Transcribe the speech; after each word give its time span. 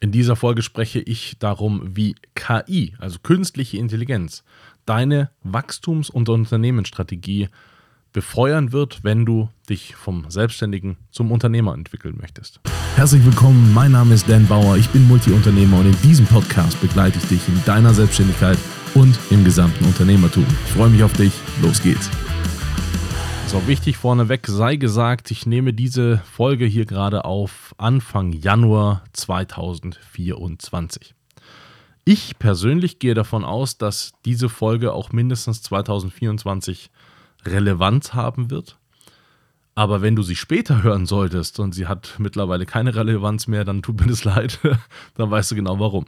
In 0.00 0.12
dieser 0.12 0.36
Folge 0.36 0.62
spreche 0.62 1.00
ich 1.00 1.38
darum, 1.38 1.96
wie 1.96 2.16
KI, 2.34 2.94
also 2.98 3.18
künstliche 3.22 3.78
Intelligenz, 3.78 4.44
deine 4.84 5.30
Wachstums- 5.42 6.10
und 6.10 6.28
Unternehmensstrategie 6.28 7.48
befeuern 8.12 8.72
wird, 8.72 9.04
wenn 9.04 9.24
du 9.24 9.48
dich 9.68 9.94
vom 9.94 10.30
Selbstständigen 10.30 10.96
zum 11.10 11.32
Unternehmer 11.32 11.74
entwickeln 11.74 12.16
möchtest. 12.20 12.60
Herzlich 12.94 13.24
willkommen, 13.24 13.72
mein 13.74 13.92
Name 13.92 14.14
ist 14.14 14.28
Dan 14.28 14.46
Bauer, 14.46 14.76
ich 14.76 14.88
bin 14.90 15.06
Multiunternehmer 15.08 15.78
und 15.78 15.86
in 15.86 16.02
diesem 16.02 16.26
Podcast 16.26 16.80
begleite 16.80 17.18
ich 17.18 17.28
dich 17.28 17.48
in 17.48 17.62
deiner 17.64 17.92
Selbstständigkeit 17.94 18.58
und 18.94 19.18
im 19.30 19.44
gesamten 19.44 19.84
Unternehmertum. 19.84 20.46
Ich 20.66 20.72
freue 20.72 20.90
mich 20.90 21.02
auf 21.02 21.12
dich, 21.14 21.32
los 21.62 21.82
geht's. 21.82 22.10
So, 23.46 23.64
wichtig 23.68 23.96
vorneweg 23.96 24.48
sei 24.48 24.74
gesagt, 24.74 25.30
ich 25.30 25.46
nehme 25.46 25.72
diese 25.72 26.18
Folge 26.18 26.66
hier 26.66 26.84
gerade 26.84 27.24
auf 27.24 27.76
Anfang 27.78 28.32
Januar 28.32 29.04
2024. 29.12 31.14
Ich 32.04 32.38
persönlich 32.40 32.98
gehe 32.98 33.14
davon 33.14 33.44
aus, 33.44 33.78
dass 33.78 34.14
diese 34.24 34.48
Folge 34.48 34.92
auch 34.92 35.12
mindestens 35.12 35.62
2024 35.62 36.90
Relevanz 37.44 38.14
haben 38.14 38.50
wird. 38.50 38.78
Aber 39.76 40.02
wenn 40.02 40.16
du 40.16 40.24
sie 40.24 40.36
später 40.36 40.82
hören 40.82 41.06
solltest 41.06 41.60
und 41.60 41.72
sie 41.72 41.86
hat 41.86 42.16
mittlerweile 42.18 42.66
keine 42.66 42.96
Relevanz 42.96 43.46
mehr, 43.46 43.64
dann 43.64 43.80
tut 43.80 44.00
mir 44.00 44.08
das 44.08 44.24
leid, 44.24 44.58
dann 45.14 45.30
weißt 45.30 45.52
du 45.52 45.54
genau 45.54 45.78
warum. 45.78 46.06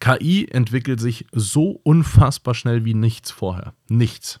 KI 0.00 0.48
entwickelt 0.50 0.98
sich 0.98 1.26
so 1.30 1.80
unfassbar 1.84 2.54
schnell 2.54 2.84
wie 2.84 2.94
nichts 2.94 3.30
vorher. 3.30 3.72
Nichts. 3.88 4.40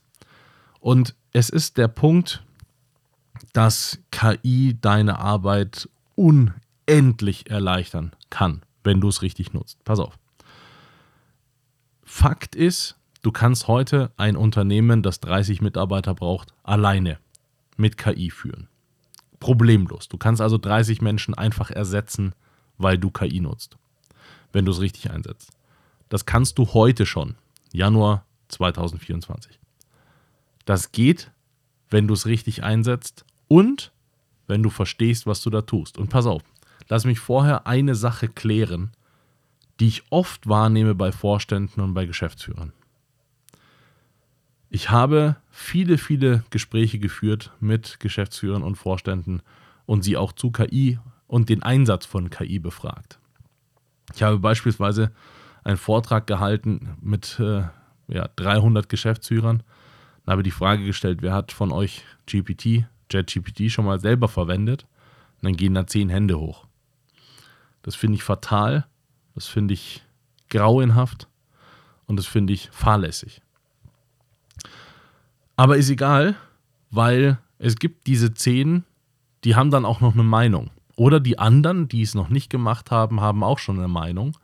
Und 0.80 1.14
es 1.32 1.50
ist 1.50 1.76
der 1.76 1.88
Punkt, 1.88 2.42
dass 3.52 3.98
KI 4.10 4.76
deine 4.80 5.18
Arbeit 5.18 5.88
unendlich 6.16 7.50
erleichtern 7.50 8.12
kann, 8.30 8.62
wenn 8.82 9.00
du 9.00 9.08
es 9.08 9.22
richtig 9.22 9.52
nutzt. 9.52 9.82
Pass 9.84 10.00
auf. 10.00 10.18
Fakt 12.02 12.56
ist, 12.56 12.96
du 13.22 13.30
kannst 13.30 13.68
heute 13.68 14.10
ein 14.16 14.36
Unternehmen, 14.36 15.02
das 15.02 15.20
30 15.20 15.60
Mitarbeiter 15.60 16.14
braucht, 16.14 16.52
alleine 16.62 17.18
mit 17.76 17.96
KI 17.96 18.30
führen. 18.30 18.68
Problemlos. 19.38 20.08
Du 20.08 20.18
kannst 20.18 20.42
also 20.42 20.58
30 20.58 21.00
Menschen 21.00 21.34
einfach 21.34 21.70
ersetzen, 21.70 22.34
weil 22.78 22.98
du 22.98 23.10
KI 23.10 23.40
nutzt, 23.40 23.76
wenn 24.52 24.64
du 24.64 24.72
es 24.72 24.80
richtig 24.80 25.10
einsetzt. 25.10 25.52
Das 26.08 26.26
kannst 26.26 26.58
du 26.58 26.74
heute 26.74 27.06
schon, 27.06 27.36
Januar 27.72 28.26
2024. 28.48 29.59
Das 30.70 30.92
geht, 30.92 31.32
wenn 31.88 32.06
du 32.06 32.14
es 32.14 32.26
richtig 32.26 32.62
einsetzt 32.62 33.24
und 33.48 33.90
wenn 34.46 34.62
du 34.62 34.70
verstehst, 34.70 35.26
was 35.26 35.42
du 35.42 35.50
da 35.50 35.62
tust. 35.62 35.98
Und 35.98 36.10
pass 36.10 36.26
auf, 36.26 36.42
lass 36.88 37.04
mich 37.04 37.18
vorher 37.18 37.66
eine 37.66 37.96
Sache 37.96 38.28
klären, 38.28 38.92
die 39.80 39.88
ich 39.88 40.04
oft 40.10 40.48
wahrnehme 40.48 40.94
bei 40.94 41.10
Vorständen 41.10 41.80
und 41.80 41.92
bei 41.92 42.06
Geschäftsführern. 42.06 42.72
Ich 44.68 44.90
habe 44.90 45.34
viele, 45.50 45.98
viele 45.98 46.44
Gespräche 46.50 47.00
geführt 47.00 47.50
mit 47.58 47.98
Geschäftsführern 47.98 48.62
und 48.62 48.76
Vorständen 48.76 49.42
und 49.86 50.04
sie 50.04 50.16
auch 50.16 50.30
zu 50.30 50.52
KI 50.52 51.00
und 51.26 51.48
den 51.48 51.64
Einsatz 51.64 52.06
von 52.06 52.30
KI 52.30 52.60
befragt. 52.60 53.18
Ich 54.14 54.22
habe 54.22 54.38
beispielsweise 54.38 55.10
einen 55.64 55.78
Vortrag 55.78 56.28
gehalten 56.28 56.96
mit 57.00 57.40
äh, 57.40 57.64
ja, 58.06 58.28
300 58.36 58.88
Geschäftsführern 58.88 59.64
habe 60.30 60.42
ich 60.42 60.44
die 60.44 60.50
Frage 60.52 60.84
gestellt, 60.84 61.22
wer 61.22 61.32
hat 61.32 61.50
von 61.50 61.72
euch 61.72 62.04
GPT, 62.26 62.86
JetGPT 63.10 63.70
schon 63.70 63.84
mal 63.84 63.98
selber 63.98 64.28
verwendet? 64.28 64.86
Und 65.36 65.46
dann 65.46 65.56
gehen 65.56 65.74
da 65.74 65.86
zehn 65.86 66.08
Hände 66.08 66.38
hoch. 66.38 66.66
Das 67.82 67.96
finde 67.96 68.16
ich 68.16 68.22
fatal, 68.22 68.86
das 69.34 69.46
finde 69.46 69.74
ich 69.74 70.04
grauenhaft 70.48 71.28
und 72.06 72.16
das 72.16 72.26
finde 72.26 72.52
ich 72.52 72.68
fahrlässig. 72.70 73.42
Aber 75.56 75.76
ist 75.76 75.90
egal, 75.90 76.36
weil 76.90 77.38
es 77.58 77.76
gibt 77.76 78.06
diese 78.06 78.32
zehn, 78.32 78.84
die 79.44 79.56
haben 79.56 79.70
dann 79.70 79.84
auch 79.84 80.00
noch 80.00 80.14
eine 80.14 80.22
Meinung. 80.22 80.70
Oder 80.96 81.18
die 81.18 81.38
anderen, 81.38 81.88
die 81.88 82.02
es 82.02 82.14
noch 82.14 82.28
nicht 82.28 82.50
gemacht 82.50 82.90
haben, 82.90 83.20
haben 83.20 83.42
auch 83.42 83.58
schon 83.58 83.78
eine 83.78 83.88
Meinung 83.88 84.36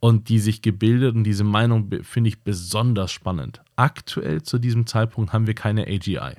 und 0.00 0.30
die 0.30 0.38
sich 0.38 0.62
gebildet 0.62 1.14
und 1.14 1.24
diese 1.24 1.44
Meinung 1.44 1.90
finde 2.02 2.28
ich 2.28 2.42
besonders 2.42 3.12
spannend. 3.12 3.62
Aktuell 3.76 4.42
zu 4.42 4.58
diesem 4.58 4.86
Zeitpunkt 4.86 5.32
haben 5.32 5.46
wir 5.46 5.54
keine 5.54 5.86
AGI, 5.86 6.36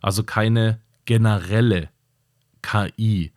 also 0.00 0.24
keine 0.24 0.80
generelle 1.04 1.90
KI, 2.62 3.32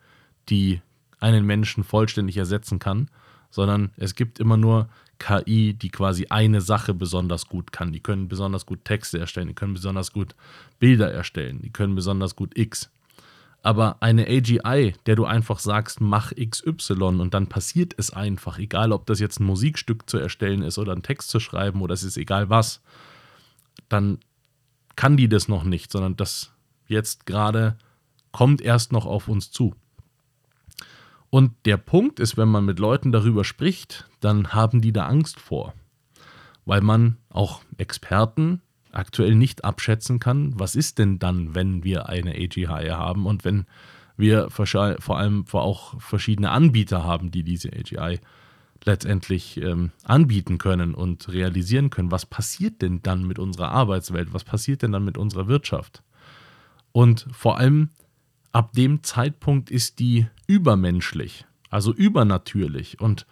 die 0.48 0.80
einen 1.20 1.46
Menschen 1.46 1.84
vollständig 1.84 2.36
ersetzen 2.36 2.78
kann, 2.78 3.08
sondern 3.50 3.92
es 3.96 4.14
gibt 4.14 4.40
immer 4.40 4.56
nur 4.56 4.88
KI, 5.18 5.74
die 5.74 5.90
quasi 5.90 6.26
eine 6.30 6.60
Sache 6.60 6.94
besonders 6.94 7.46
gut 7.46 7.70
kann. 7.70 7.92
Die 7.92 8.00
können 8.00 8.26
besonders 8.26 8.66
gut 8.66 8.84
Texte 8.84 9.18
erstellen, 9.18 9.48
die 9.48 9.54
können 9.54 9.74
besonders 9.74 10.12
gut 10.12 10.34
Bilder 10.80 11.12
erstellen, 11.12 11.60
die 11.62 11.70
können 11.70 11.94
besonders 11.94 12.34
gut 12.34 12.58
X. 12.58 12.90
Aber 13.62 13.98
eine 14.00 14.26
AGI, 14.26 14.94
der 15.06 15.14
du 15.14 15.24
einfach 15.24 15.60
sagst, 15.60 16.00
mach 16.00 16.32
XY 16.32 16.94
und 16.94 17.32
dann 17.32 17.46
passiert 17.46 17.94
es 17.96 18.10
einfach, 18.10 18.58
egal 18.58 18.90
ob 18.92 19.06
das 19.06 19.20
jetzt 19.20 19.38
ein 19.38 19.44
Musikstück 19.44 20.10
zu 20.10 20.18
erstellen 20.18 20.62
ist 20.62 20.78
oder 20.78 20.92
ein 20.92 21.04
Text 21.04 21.30
zu 21.30 21.38
schreiben 21.38 21.80
oder 21.80 21.94
es 21.94 22.02
ist 22.02 22.16
egal 22.16 22.50
was, 22.50 22.82
dann 23.88 24.18
kann 24.96 25.16
die 25.16 25.28
das 25.28 25.46
noch 25.46 25.62
nicht, 25.62 25.92
sondern 25.92 26.16
das 26.16 26.52
jetzt 26.88 27.24
gerade 27.24 27.76
kommt 28.32 28.60
erst 28.60 28.92
noch 28.92 29.06
auf 29.06 29.28
uns 29.28 29.52
zu. 29.52 29.74
Und 31.30 31.52
der 31.64 31.76
Punkt 31.76 32.20
ist, 32.20 32.36
wenn 32.36 32.48
man 32.48 32.64
mit 32.64 32.78
Leuten 32.78 33.12
darüber 33.12 33.44
spricht, 33.44 34.08
dann 34.20 34.52
haben 34.52 34.82
die 34.82 34.92
da 34.92 35.06
Angst 35.06 35.38
vor, 35.38 35.72
weil 36.66 36.80
man 36.80 37.16
auch 37.30 37.62
Experten 37.78 38.60
aktuell 38.92 39.34
nicht 39.34 39.64
abschätzen 39.64 40.18
kann, 40.18 40.52
was 40.58 40.74
ist 40.74 40.98
denn 40.98 41.18
dann, 41.18 41.54
wenn 41.54 41.84
wir 41.84 42.08
eine 42.08 42.32
AGI 42.32 42.88
haben 42.90 43.26
und 43.26 43.44
wenn 43.44 43.66
wir 44.16 44.50
vor 44.50 45.16
allem 45.16 45.44
auch 45.52 46.00
verschiedene 46.00 46.50
Anbieter 46.50 47.04
haben, 47.04 47.30
die 47.30 47.42
diese 47.42 47.70
AGI 47.72 48.20
letztendlich 48.84 49.58
ähm, 49.58 49.92
anbieten 50.04 50.58
können 50.58 50.94
und 50.94 51.28
realisieren 51.32 51.90
können. 51.90 52.10
Was 52.10 52.26
passiert 52.26 52.82
denn 52.82 53.02
dann 53.02 53.24
mit 53.24 53.38
unserer 53.38 53.70
Arbeitswelt? 53.70 54.32
Was 54.32 54.44
passiert 54.44 54.82
denn 54.82 54.92
dann 54.92 55.04
mit 55.04 55.18
unserer 55.18 55.46
Wirtschaft? 55.46 56.02
Und 56.92 57.26
vor 57.32 57.58
allem 57.58 57.90
ab 58.52 58.72
dem 58.72 59.02
Zeitpunkt 59.02 59.70
ist 59.70 59.98
die 59.98 60.26
übermenschlich, 60.46 61.46
also 61.70 61.92
übernatürlich. 61.92 63.00
Und 63.00 63.26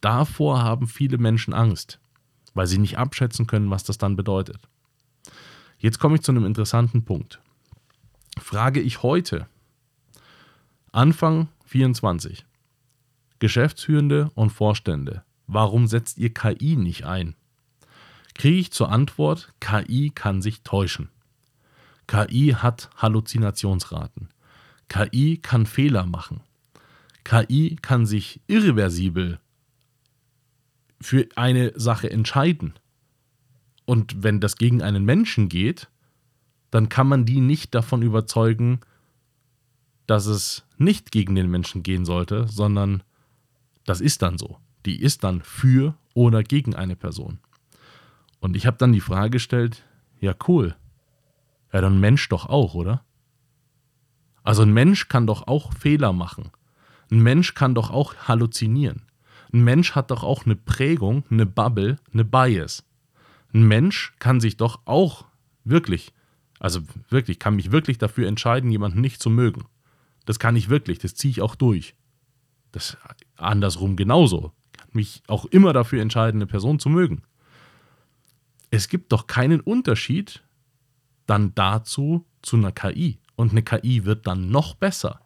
davor 0.00 0.62
haben 0.62 0.86
viele 0.86 1.18
Menschen 1.18 1.54
Angst, 1.54 1.98
weil 2.54 2.66
sie 2.66 2.78
nicht 2.78 2.98
abschätzen 2.98 3.46
können, 3.46 3.70
was 3.70 3.84
das 3.84 3.98
dann 3.98 4.16
bedeutet. 4.16 4.68
Jetzt 5.78 5.98
komme 5.98 6.16
ich 6.16 6.22
zu 6.22 6.32
einem 6.32 6.46
interessanten 6.46 7.04
Punkt. 7.04 7.40
Frage 8.38 8.80
ich 8.80 9.02
heute, 9.02 9.46
Anfang 10.92 11.48
24, 11.66 12.46
Geschäftsführende 13.38 14.30
und 14.34 14.50
Vorstände, 14.50 15.24
warum 15.46 15.86
setzt 15.86 16.18
ihr 16.18 16.32
KI 16.32 16.76
nicht 16.76 17.04
ein? 17.04 17.34
Kriege 18.34 18.58
ich 18.58 18.72
zur 18.72 18.90
Antwort, 18.90 19.52
KI 19.60 20.10
kann 20.10 20.42
sich 20.42 20.62
täuschen. 20.62 21.08
KI 22.06 22.54
hat 22.56 22.90
Halluzinationsraten. 22.96 24.28
KI 24.88 25.38
kann 25.38 25.66
Fehler 25.66 26.06
machen. 26.06 26.40
KI 27.24 27.76
kann 27.82 28.06
sich 28.06 28.40
irreversibel 28.46 29.40
für 31.00 31.26
eine 31.34 31.72
Sache 31.78 32.10
entscheiden. 32.10 32.74
Und 33.86 34.22
wenn 34.22 34.40
das 34.40 34.56
gegen 34.56 34.82
einen 34.82 35.04
Menschen 35.04 35.48
geht, 35.48 35.88
dann 36.70 36.88
kann 36.90 37.08
man 37.08 37.24
die 37.24 37.40
nicht 37.40 37.74
davon 37.74 38.02
überzeugen, 38.02 38.80
dass 40.06 40.26
es 40.26 40.66
nicht 40.76 41.12
gegen 41.12 41.34
den 41.34 41.50
Menschen 41.50 41.82
gehen 41.82 42.04
sollte, 42.04 42.46
sondern 42.48 43.02
das 43.84 44.00
ist 44.00 44.22
dann 44.22 44.36
so. 44.36 44.58
Die 44.84 45.00
ist 45.00 45.24
dann 45.24 45.40
für 45.40 45.94
oder 46.14 46.42
gegen 46.42 46.74
eine 46.74 46.96
Person. 46.96 47.38
Und 48.40 48.56
ich 48.56 48.66
habe 48.66 48.76
dann 48.76 48.92
die 48.92 49.00
Frage 49.00 49.30
gestellt, 49.30 49.84
ja 50.20 50.34
cool, 50.48 50.76
ja 51.72 51.80
dann 51.80 52.00
Mensch 52.00 52.28
doch 52.28 52.46
auch, 52.46 52.74
oder? 52.74 53.04
Also 54.42 54.62
ein 54.62 54.72
Mensch 54.72 55.08
kann 55.08 55.26
doch 55.26 55.46
auch 55.46 55.72
Fehler 55.72 56.12
machen. 56.12 56.50
Ein 57.10 57.20
Mensch 57.20 57.54
kann 57.54 57.74
doch 57.74 57.90
auch 57.90 58.14
halluzinieren. 58.14 59.02
Ein 59.52 59.62
Mensch 59.62 59.94
hat 59.94 60.10
doch 60.10 60.24
auch 60.24 60.44
eine 60.44 60.56
Prägung, 60.56 61.24
eine 61.30 61.46
Bubble, 61.46 61.98
eine 62.12 62.24
Bias 62.24 62.84
ein 63.52 63.66
Mensch 63.66 64.14
kann 64.18 64.40
sich 64.40 64.56
doch 64.56 64.80
auch 64.84 65.26
wirklich, 65.64 66.12
also 66.58 66.80
wirklich, 67.08 67.38
kann 67.38 67.56
mich 67.56 67.72
wirklich 67.72 67.98
dafür 67.98 68.28
entscheiden, 68.28 68.70
jemanden 68.70 69.00
nicht 69.00 69.20
zu 69.20 69.30
mögen. 69.30 69.64
Das 70.24 70.38
kann 70.38 70.56
ich 70.56 70.68
wirklich, 70.68 70.98
das 70.98 71.14
ziehe 71.14 71.30
ich 71.30 71.42
auch 71.42 71.54
durch. 71.54 71.94
Das 72.72 72.96
andersrum 73.36 73.96
genauso. 73.96 74.52
Kann 74.76 74.88
mich 74.92 75.22
auch 75.28 75.46
immer 75.46 75.72
dafür 75.72 76.02
entscheiden, 76.02 76.38
eine 76.38 76.46
Person 76.46 76.78
zu 76.78 76.88
mögen. 76.88 77.22
Es 78.70 78.88
gibt 78.88 79.12
doch 79.12 79.26
keinen 79.26 79.60
Unterschied 79.60 80.42
dann 81.26 81.54
dazu 81.54 82.24
zu 82.42 82.56
einer 82.56 82.72
KI. 82.72 83.18
Und 83.36 83.52
eine 83.52 83.62
KI 83.62 84.04
wird 84.04 84.26
dann 84.26 84.50
noch 84.50 84.74
besser. 84.74 85.20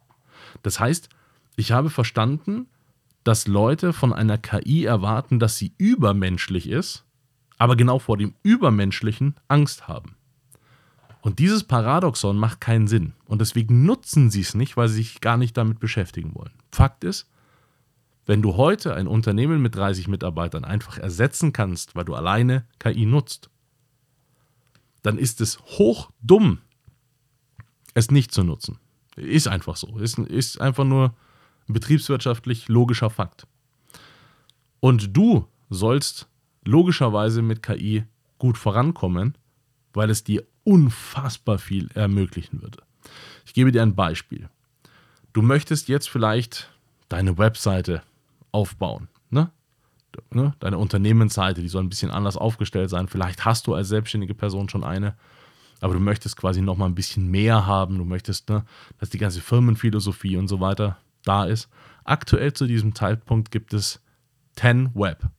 Das 0.63 0.79
heißt, 0.79 1.09
ich 1.55 1.71
habe 1.71 1.89
verstanden, 1.89 2.67
dass 3.23 3.47
Leute 3.47 3.93
von 3.93 4.13
einer 4.13 4.37
KI 4.37 4.85
erwarten, 4.85 5.39
dass 5.39 5.57
sie 5.57 5.73
übermenschlich 5.77 6.67
ist, 6.67 7.05
aber 7.61 7.75
genau 7.75 7.99
vor 7.99 8.17
dem 8.17 8.33
Übermenschlichen 8.41 9.35
Angst 9.47 9.87
haben. 9.87 10.15
Und 11.21 11.37
dieses 11.37 11.63
Paradoxon 11.63 12.35
macht 12.35 12.59
keinen 12.59 12.87
Sinn. 12.87 13.13
Und 13.25 13.39
deswegen 13.39 13.85
nutzen 13.85 14.31
sie 14.31 14.41
es 14.41 14.55
nicht, 14.55 14.77
weil 14.77 14.87
sie 14.87 14.95
sich 14.95 15.21
gar 15.21 15.37
nicht 15.37 15.55
damit 15.55 15.79
beschäftigen 15.79 16.33
wollen. 16.33 16.53
Fakt 16.71 17.03
ist, 17.03 17.29
wenn 18.25 18.41
du 18.41 18.57
heute 18.57 18.95
ein 18.95 19.05
Unternehmen 19.05 19.61
mit 19.61 19.75
30 19.75 20.07
Mitarbeitern 20.07 20.65
einfach 20.65 20.97
ersetzen 20.97 21.53
kannst, 21.53 21.95
weil 21.95 22.03
du 22.03 22.15
alleine 22.15 22.65
KI 22.79 23.05
nutzt, 23.05 23.51
dann 25.03 25.19
ist 25.19 25.39
es 25.39 25.59
hochdumm, 25.59 26.61
es 27.93 28.09
nicht 28.09 28.31
zu 28.33 28.43
nutzen. 28.43 28.79
Ist 29.15 29.47
einfach 29.47 29.75
so. 29.75 29.99
Ist, 29.99 30.17
ist 30.17 30.59
einfach 30.59 30.83
nur 30.83 31.13
ein 31.69 31.73
betriebswirtschaftlich 31.73 32.69
logischer 32.69 33.11
Fakt. 33.11 33.45
Und 34.79 35.15
du 35.15 35.45
sollst 35.69 36.27
logischerweise 36.65 37.41
mit 37.41 37.63
KI 37.63 38.03
gut 38.37 38.57
vorankommen, 38.57 39.37
weil 39.93 40.09
es 40.09 40.23
dir 40.23 40.43
unfassbar 40.63 41.57
viel 41.57 41.89
ermöglichen 41.93 42.61
würde. 42.61 42.79
Ich 43.45 43.53
gebe 43.53 43.71
dir 43.71 43.81
ein 43.81 43.95
Beispiel. 43.95 44.49
Du 45.33 45.41
möchtest 45.41 45.87
jetzt 45.87 46.09
vielleicht 46.09 46.69
deine 47.09 47.37
Webseite 47.37 48.03
aufbauen, 48.51 49.07
ne? 49.29 49.51
ne? 50.31 50.53
Deine 50.59 50.77
Unternehmensseite, 50.77 51.61
die 51.61 51.69
soll 51.69 51.83
ein 51.83 51.89
bisschen 51.89 52.11
anders 52.11 52.37
aufgestellt 52.37 52.89
sein. 52.89 53.07
Vielleicht 53.07 53.45
hast 53.45 53.67
du 53.67 53.73
als 53.73 53.87
selbstständige 53.87 54.33
Person 54.33 54.69
schon 54.69 54.83
eine, 54.83 55.15
aber 55.79 55.93
du 55.93 55.99
möchtest 55.99 56.37
quasi 56.37 56.61
noch 56.61 56.77
mal 56.77 56.85
ein 56.85 56.95
bisschen 56.95 57.29
mehr 57.29 57.65
haben. 57.65 57.97
Du 57.97 58.05
möchtest, 58.05 58.49
ne, 58.49 58.65
dass 58.99 59.09
die 59.09 59.17
ganze 59.17 59.41
Firmenphilosophie 59.41 60.37
und 60.37 60.47
so 60.47 60.59
weiter 60.59 60.97
da 61.23 61.45
ist. 61.45 61.69
Aktuell 62.03 62.53
zu 62.53 62.67
diesem 62.67 62.93
Zeitpunkt 62.93 63.51
gibt 63.51 63.73
es 63.73 64.01
10 64.57 64.91
Web. 64.93 65.29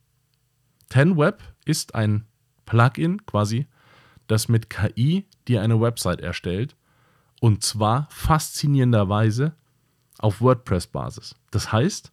10 0.93 1.17
Web 1.17 1.43
ist 1.65 1.95
ein 1.95 2.27
Plugin 2.67 3.25
quasi, 3.25 3.67
das 4.27 4.51
mit 4.51 4.69
KI 4.69 5.25
dir 5.49 5.63
eine 5.63 5.81
Website 5.81 6.21
erstellt 6.21 6.77
und 7.41 7.65
zwar 7.65 8.09
faszinierenderweise 8.11 9.55
auf 10.19 10.43
WordPress-Basis. 10.43 11.35
Das 11.51 11.73
heißt, 11.73 12.13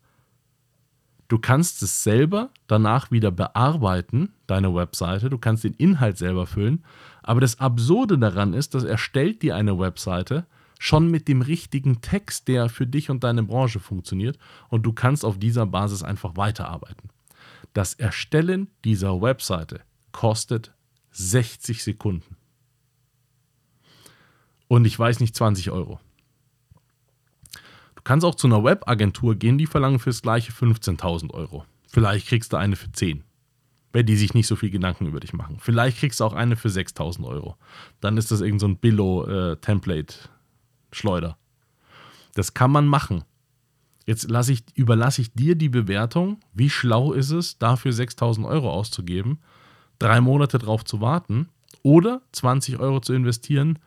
du 1.28 1.40
kannst 1.40 1.84
es 1.84 2.04
selber 2.04 2.52
danach 2.68 3.12
wieder 3.12 3.32
bearbeiten, 3.32 4.32
deine 4.48 4.74
Webseite, 4.74 5.30
du 5.30 5.38
kannst 5.38 5.66
den 5.66 5.74
Inhalt 5.74 6.18
selber 6.18 6.48
füllen, 6.48 6.86
aber 7.22 7.42
das 7.42 7.60
Absurde 7.60 8.18
daran 8.18 8.54
ist, 8.54 8.76
dass 8.76 8.86
er 8.86 8.98
dir 9.34 9.58
eine 9.58 9.78
Webseite 9.78 10.46
schon 10.80 11.12
mit 11.12 11.28
dem 11.28 11.42
richtigen 11.42 12.00
Text, 12.00 12.48
der 12.48 12.70
für 12.70 12.88
dich 12.88 13.10
und 13.10 13.26
deine 13.26 13.44
Branche 13.44 13.82
funktioniert 13.82 14.40
und 14.70 14.84
du 14.84 14.94
kannst 14.94 15.26
auf 15.26 15.38
dieser 15.38 15.66
Basis 15.66 16.02
einfach 16.02 16.38
weiterarbeiten. 16.38 17.10
Das 17.74 17.94
Erstellen 17.94 18.70
dieser 18.84 19.22
Webseite 19.22 19.82
kostet 20.12 20.74
60 21.12 21.84
Sekunden. 21.84 22.36
Und 24.68 24.86
ich 24.86 24.98
weiß 24.98 25.20
nicht, 25.20 25.36
20 25.36 25.70
Euro. 25.72 26.00
Du 27.96 28.02
kannst 28.04 28.26
auch 28.26 28.36
zu 28.36 28.48
einer 28.48 28.64
Webagentur 28.64 29.36
gehen, 29.36 29.58
die 29.58 29.68
verlangen 29.68 30.00
fürs 30.00 30.22
gleiche 30.22 30.54
15.000 30.54 31.34
Euro. 31.34 31.66
Vielleicht 31.88 32.28
kriegst 32.28 32.54
du 32.54 32.58
eine 32.58 32.76
für 32.76 32.92
10, 32.92 33.24
wenn 33.92 34.06
die 34.06 34.16
sich 34.16 34.34
nicht 34.34 34.48
so 34.48 34.56
viel 34.56 34.70
Gedanken 34.70 35.08
über 35.08 35.20
dich 35.20 35.34
machen. 35.34 35.58
Vielleicht 35.60 35.98
kriegst 35.98 36.20
du 36.20 36.24
auch 36.24 36.34
eine 36.34 36.56
für 36.56 36.70
6.000 36.70 37.26
Euro. 37.26 37.58
Dann 38.00 38.18
ist 38.18 38.32
das 38.32 38.42
irgendein 38.42 38.76
so 38.76 38.76
Billo-Template-Schleuder. 38.76 41.38
Das 42.36 42.54
kann 42.54 42.72
man 42.72 42.88
machen. 42.88 43.26
Jetzt 44.10 44.28
ich, 44.50 44.64
überlasse 44.74 45.22
ich 45.22 45.34
dir 45.34 45.54
die 45.54 45.70
Bewertung, 45.70 46.40
wie 46.52 46.72
schlau 46.72 47.14
ist 47.14 47.30
es, 47.30 47.60
dafür 47.60 47.94
6000 47.94 48.48
Euro 48.48 48.72
auszugeben, 48.72 49.38
drei 50.00 50.20
Monate 50.20 50.58
drauf 50.58 50.84
zu 50.84 51.00
warten 51.00 51.48
oder 51.84 52.24
20 52.32 52.80
Euro 52.80 53.02
zu 53.02 53.14
investieren, 53.14 53.78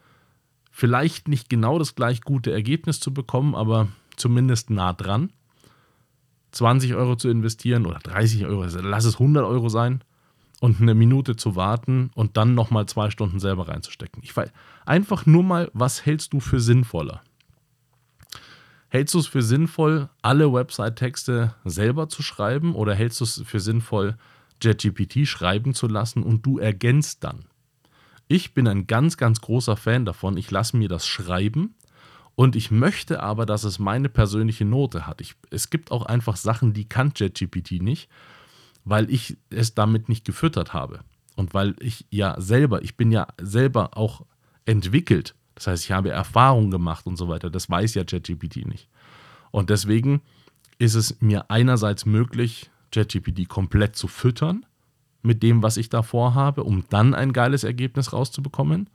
vielleicht 0.70 1.26
nicht 1.26 1.50
genau 1.50 1.76
das 1.76 1.96
gleich 1.96 2.20
gute 2.20 2.52
Ergebnis 2.52 3.00
zu 3.00 3.12
bekommen, 3.12 3.56
aber 3.56 3.88
zumindest 4.14 4.70
nah 4.70 4.92
dran. 4.92 5.32
20 6.52 6.94
Euro 6.94 7.16
zu 7.16 7.28
investieren 7.28 7.84
oder 7.84 7.98
30 7.98 8.46
Euro, 8.46 8.62
also 8.62 8.78
lass 8.78 9.04
es 9.04 9.14
100 9.14 9.44
Euro 9.44 9.70
sein 9.70 10.04
und 10.60 10.80
eine 10.80 10.94
Minute 10.94 11.34
zu 11.34 11.56
warten 11.56 12.12
und 12.14 12.36
dann 12.36 12.54
nochmal 12.54 12.86
zwei 12.86 13.10
Stunden 13.10 13.40
selber 13.40 13.66
reinzustecken. 13.66 14.22
Ich 14.22 14.36
weiß 14.36 14.52
einfach 14.86 15.26
nur 15.26 15.42
mal, 15.42 15.68
was 15.74 16.06
hältst 16.06 16.32
du 16.32 16.38
für 16.38 16.60
sinnvoller? 16.60 17.22
Hältst 18.92 19.14
du 19.14 19.20
es 19.20 19.26
für 19.26 19.40
sinnvoll, 19.40 20.10
alle 20.20 20.52
Website-Texte 20.52 21.54
selber 21.64 22.10
zu 22.10 22.22
schreiben 22.22 22.74
oder 22.74 22.94
hältst 22.94 23.20
du 23.20 23.24
es 23.24 23.42
für 23.42 23.58
sinnvoll, 23.58 24.18
JetGPT 24.60 25.26
schreiben 25.26 25.72
zu 25.72 25.86
lassen 25.86 26.22
und 26.22 26.44
du 26.44 26.58
ergänzt 26.58 27.24
dann? 27.24 27.46
Ich 28.28 28.52
bin 28.52 28.68
ein 28.68 28.86
ganz, 28.86 29.16
ganz 29.16 29.40
großer 29.40 29.78
Fan 29.78 30.04
davon. 30.04 30.36
Ich 30.36 30.50
lasse 30.50 30.76
mir 30.76 30.90
das 30.90 31.06
schreiben 31.06 31.74
und 32.34 32.54
ich 32.54 32.70
möchte 32.70 33.22
aber, 33.22 33.46
dass 33.46 33.64
es 33.64 33.78
meine 33.78 34.10
persönliche 34.10 34.66
Note 34.66 35.06
hat. 35.06 35.22
Ich, 35.22 35.36
es 35.48 35.70
gibt 35.70 35.90
auch 35.90 36.04
einfach 36.04 36.36
Sachen, 36.36 36.74
die 36.74 36.86
kann 36.86 37.14
JetGPT 37.16 37.80
nicht, 37.80 38.10
weil 38.84 39.10
ich 39.10 39.38
es 39.48 39.72
damit 39.72 40.10
nicht 40.10 40.26
gefüttert 40.26 40.74
habe. 40.74 41.00
Und 41.34 41.54
weil 41.54 41.76
ich 41.80 42.04
ja 42.10 42.38
selber, 42.38 42.82
ich 42.82 42.98
bin 42.98 43.10
ja 43.10 43.26
selber 43.40 43.96
auch 43.96 44.26
entwickelt 44.66 45.34
das 45.54 45.66
heißt, 45.66 45.84
ich 45.84 45.92
habe 45.92 46.10
Erfahrung 46.10 46.70
gemacht 46.70 47.06
und 47.06 47.16
so 47.16 47.28
weiter. 47.28 47.50
Das 47.50 47.68
weiß 47.68 47.94
ja 47.94 48.04
ChatGPT 48.04 48.66
nicht. 48.66 48.88
Und 49.50 49.70
deswegen 49.70 50.22
ist 50.78 50.94
es 50.94 51.20
mir 51.20 51.50
einerseits 51.50 52.06
möglich, 52.06 52.70
ChatGPT 52.90 53.48
komplett 53.48 53.96
zu 53.96 54.08
füttern 54.08 54.66
mit 55.22 55.42
dem, 55.42 55.62
was 55.62 55.76
ich 55.76 55.88
da 55.88 56.02
vorhabe, 56.02 56.64
um 56.64 56.84
dann 56.90 57.14
ein 57.14 57.32
geiles 57.32 57.64
Ergebnis 57.64 58.12
rauszubekommen. 58.12 58.90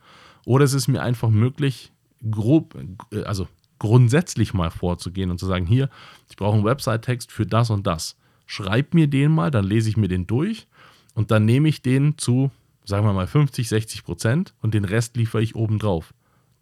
Oder 0.46 0.66
es 0.66 0.74
ist 0.74 0.88
mir 0.88 1.02
einfach 1.02 1.30
möglich, 1.30 1.92
grob, 2.30 2.78
also 3.26 3.48
grundsätzlich 3.80 4.54
mal 4.54 4.72
vorzugehen 4.72 5.32
und 5.32 5.40
zu 5.40 5.46
sagen, 5.46 5.66
hier, 5.66 5.90
ich 6.30 6.36
brauche 6.36 6.56
einen 6.56 6.66
Website-Text 6.66 7.32
für 7.32 7.46
das 7.46 7.70
und 7.70 7.88
das. 7.88 8.18
Schreib 8.46 8.94
mir 8.94 9.08
den 9.08 9.32
mal, 9.32 9.52
dann 9.52 9.66
lese 9.66 9.90
ich 9.90 9.98
mir 9.98 10.08
den 10.08 10.26
durch 10.28 10.68
und 11.14 11.32
dann 11.32 11.46
nehme 11.46 11.70
ich 11.70 11.82
den 11.82 12.18
zu, 12.18 12.52
sagen 12.86 13.06
wir 13.06 13.14
mal, 13.14 13.28
50, 13.28 13.68
60 13.68 14.04
Prozent 14.04 14.54
und 14.62 14.74
den 14.74 14.86
Rest 14.86 15.16
liefere 15.18 15.42
ich 15.42 15.56
oben 15.56 15.80
drauf. 15.80 16.14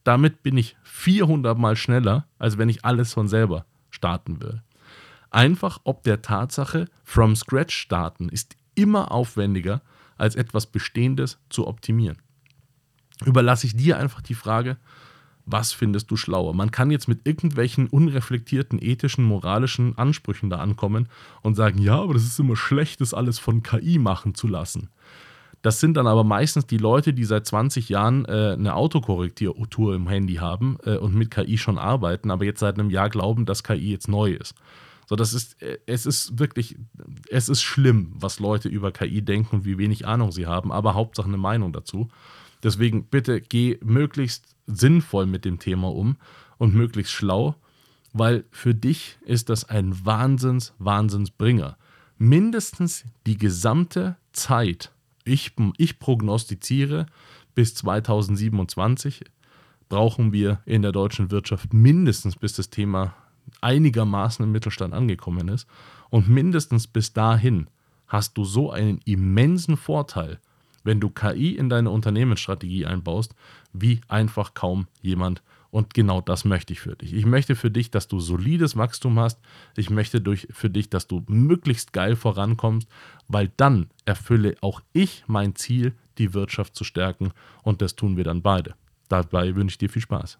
Damit 0.06 0.44
bin 0.44 0.56
ich 0.56 0.78
400 0.84 1.58
Mal 1.58 1.76
schneller, 1.76 2.28
als 2.38 2.58
wenn 2.58 2.70
ich 2.70 2.86
alles 2.86 3.12
von 3.12 3.28
selber 3.28 3.66
starten 3.90 4.40
will. 4.40 4.62
Einfach 5.32 5.82
ob 5.84 6.04
der 6.04 6.22
Tatsache, 6.22 6.88
from 7.04 7.36
scratch 7.36 7.76
starten 7.76 8.30
ist 8.30 8.56
immer 8.76 9.12
aufwendiger, 9.12 9.82
als 10.16 10.36
etwas 10.36 10.68
Bestehendes 10.68 11.40
zu 11.50 11.68
optimieren. 11.68 12.18
Überlasse 13.26 13.66
ich 13.66 13.76
dir 13.76 13.98
einfach 13.98 14.22
die 14.22 14.36
Frage, 14.36 14.78
was 15.46 15.74
findest 15.74 16.12
du 16.12 16.18
schlauer? 16.18 16.54
Man 16.54 16.72
kann 16.72 16.92
jetzt 16.92 17.08
mit 17.08 17.26
irgendwelchen 17.26 17.88
unreflektierten 17.88 18.80
ethischen, 18.82 19.26
moralischen 19.26 19.98
Ansprüchen 19.98 20.50
da 20.50 20.58
ankommen 20.58 21.10
und 21.42 21.56
sagen, 21.56 21.80
ja, 21.80 22.00
aber 22.00 22.14
das 22.14 22.24
ist 22.24 22.40
immer 22.40 22.56
schlecht, 22.56 23.02
das 23.02 23.14
alles 23.14 23.40
von 23.40 23.64
KI 23.64 23.98
machen 23.98 24.36
zu 24.36 24.48
lassen. 24.48 24.90
Das 25.62 25.80
sind 25.80 25.98
dann 25.98 26.08
aber 26.08 26.24
meistens 26.24 26.68
die 26.68 26.78
Leute, 26.78 27.14
die 27.14 27.24
seit 27.24 27.46
20 27.46 27.90
Jahren 27.90 28.26
äh, 28.26 28.56
eine 28.58 28.76
Autokorrektur 28.76 29.96
im 29.96 30.08
Handy 30.08 30.36
haben 30.36 30.78
äh, 30.86 30.98
und 30.98 31.16
mit 31.16 31.32
KI 31.32 31.58
schon 31.58 31.78
arbeiten, 31.78 32.32
aber 32.32 32.46
jetzt 32.46 32.60
seit 32.60 32.78
einem 32.78 32.90
Jahr 32.90 33.10
glauben, 33.10 33.46
dass 33.46 33.64
KI 33.64 33.92
jetzt 33.92 34.08
neu 34.08 34.32
ist. 34.32 34.56
So, 35.08 35.16
das 35.16 35.34
ist, 35.34 35.62
äh, 35.62 35.80
es 35.86 36.06
ist 36.06 36.40
wirklich, 36.40 36.78
es 37.30 37.50
ist 37.50 37.62
schlimm, 37.62 38.14
was 38.16 38.40
Leute 38.40 38.70
über 38.70 38.92
KI 38.92 39.22
denken 39.22 39.58
und 39.58 39.66
wie 39.66 39.78
wenig 39.78 40.08
Ahnung 40.08 40.32
sie 40.32 40.48
haben, 40.48 40.72
aber 40.72 40.94
Hauptsache 40.94 41.28
eine 41.28 41.38
Meinung 41.38 41.74
dazu. 41.74 42.10
Deswegen 42.64 43.06
bitte 43.06 43.42
geh 43.42 43.78
möglichst 43.84 44.56
sinnvoll 44.66 45.26
mit 45.26 45.46
dem 45.46 45.60
Thema 45.60 45.92
um 45.92 46.18
und 46.58 46.74
möglichst 46.74 47.14
schlau, 47.14 47.56
weil 48.14 48.46
für 48.50 48.74
dich 48.74 49.20
ist 49.26 49.50
das 49.50 49.70
ein 49.70 50.06
Wahnsinns, 50.06 50.74
Wahnsinnsbringer. 50.80 51.78
Mindestens 52.18 53.04
die 53.28 53.38
gesamte 53.38 54.16
Zeit, 54.32 54.92
ich, 55.26 55.54
ich 55.78 56.00
prognostiziere, 56.00 57.08
bis 57.56 57.76
2027 57.76 59.26
brauchen 59.90 60.32
wir 60.32 60.62
in 60.66 60.82
der 60.82 60.92
deutschen 60.92 61.32
Wirtschaft 61.32 61.74
mindestens, 61.74 62.36
bis 62.36 62.54
das 62.54 62.70
Thema 62.70 63.16
einigermaßen 63.62 64.44
im 64.46 64.52
Mittelstand 64.52 64.94
angekommen 64.94 65.48
ist. 65.48 65.68
Und 66.10 66.30
mindestens 66.30 66.88
bis 66.88 67.14
dahin 67.14 67.68
hast 68.08 68.38
du 68.38 68.46
so 68.46 68.72
einen 68.72 69.00
immensen 69.06 69.78
Vorteil, 69.78 70.40
wenn 70.84 71.00
du 71.00 71.10
KI 71.10 71.56
in 71.56 71.70
deine 71.70 71.90
Unternehmensstrategie 71.90 72.86
einbaust, 72.86 73.34
wie 73.74 74.02
einfach 74.08 74.54
kaum 74.54 74.88
jemand 75.02 75.42
und 75.76 75.94
genau 75.94 76.22
das 76.22 76.46
möchte 76.46 76.72
ich 76.72 76.80
für 76.80 76.96
dich. 76.96 77.14
Ich 77.14 77.26
möchte 77.26 77.54
für 77.54 77.70
dich, 77.70 77.92
dass 77.92 78.08
du 78.08 78.22
solides 78.22 78.78
Wachstum 78.78 79.20
hast. 79.20 79.42
Ich 79.76 79.90
möchte 79.90 80.22
durch, 80.22 80.48
für 80.50 80.70
dich, 80.70 80.90
dass 80.90 81.06
du 81.06 81.26
möglichst 81.28 81.92
geil 81.92 82.16
vorankommst, 82.16 82.88
weil 83.28 83.52
dann 83.58 83.88
erfülle 84.06 84.56
auch 84.62 84.80
ich 84.94 85.26
mein 85.28 85.54
Ziel, 85.56 85.94
die 86.18 86.34
Wirtschaft 86.34 86.78
zu 86.78 86.86
stärken. 86.86 87.34
Und 87.62 87.82
das 87.82 87.98
tun 87.98 88.16
wir 88.16 88.24
dann 88.24 88.42
beide. 88.42 88.76
Dabei 89.10 89.54
wünsche 89.54 89.74
ich 89.74 89.78
dir 89.80 89.90
viel 89.90 90.02
Spaß. 90.02 90.40